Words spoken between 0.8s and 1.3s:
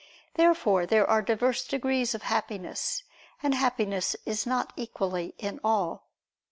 there are